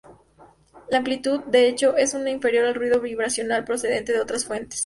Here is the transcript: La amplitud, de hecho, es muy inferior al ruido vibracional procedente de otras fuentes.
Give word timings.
La 0.89 0.97
amplitud, 0.97 1.41
de 1.43 1.67
hecho, 1.67 1.95
es 1.95 2.15
muy 2.15 2.31
inferior 2.31 2.65
al 2.65 2.73
ruido 2.73 2.99
vibracional 3.01 3.63
procedente 3.63 4.11
de 4.11 4.21
otras 4.21 4.45
fuentes. 4.45 4.79